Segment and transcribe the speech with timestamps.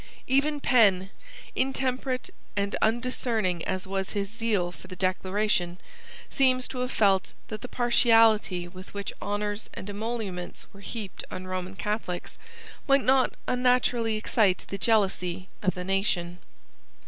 [0.25, 1.11] Even Penn,
[1.55, 5.77] intemperate and undiscerning as was his zeal for the Declaration,
[6.27, 11.45] seems to have felt that the partiality with which honours and emoluments were heaped on
[11.45, 12.39] Roman Catholics,
[12.87, 16.39] might not unnaturally excite the jealousy of the nation.